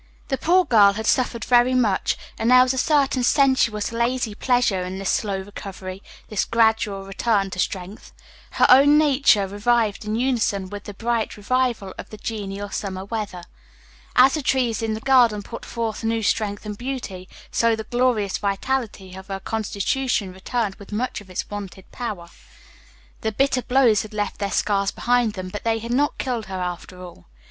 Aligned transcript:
The 0.29 0.37
poor 0.39 0.65
girl 0.65 0.93
had 0.93 1.05
suffered 1.05 1.45
very 1.45 1.75
much, 1.75 2.17
and 2.39 2.49
there 2.49 2.63
was 2.63 2.73
a 2.73 2.79
certain 2.79 3.21
sensuous, 3.23 3.91
lazy 3.91 4.33
pleasure 4.33 4.81
in 4.81 4.97
this 4.97 5.11
slow 5.11 5.41
recovery, 5.41 6.01
this 6.27 6.43
gradual 6.43 7.03
return 7.05 7.51
Page 7.51 7.51
50 7.51 7.51
to 7.51 7.59
strength. 7.59 8.13
Her 8.53 8.65
own 8.67 8.97
nature 8.97 9.45
revived 9.45 10.03
in 10.03 10.15
unison 10.15 10.71
with 10.71 10.85
the 10.85 10.95
bright 10.95 11.37
revival 11.37 11.93
of 11.99 12.09
the 12.09 12.17
genial 12.17 12.69
summer 12.71 13.05
weather. 13.05 13.43
As 14.15 14.33
the 14.33 14.41
trees 14.41 14.81
in 14.81 14.95
the 14.95 15.01
garden 15.01 15.43
put 15.43 15.65
forth 15.65 16.03
new 16.03 16.23
strength 16.23 16.65
and 16.65 16.75
beauty, 16.75 17.29
so 17.51 17.75
the 17.75 17.83
glorious 17.83 18.39
vitality 18.39 19.13
of 19.13 19.27
her 19.27 19.39
constitution 19.39 20.33
returned 20.33 20.73
with 20.79 20.91
much 20.91 21.21
of 21.21 21.29
its 21.29 21.47
wonted 21.47 21.85
power. 21.91 22.27
The 23.21 23.31
bitter 23.33 23.61
blows 23.61 24.01
had 24.01 24.15
left 24.15 24.39
their 24.39 24.49
scars 24.49 24.89
behind 24.89 25.33
them, 25.33 25.49
but 25.49 25.63
they 25.63 25.77
had 25.77 25.93
not 25.93 26.17
killed 26.17 26.47
her 26.47 26.59
after 26.59 27.03
all. 27.03 27.27